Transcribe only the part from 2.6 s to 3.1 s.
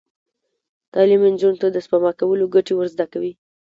ور زده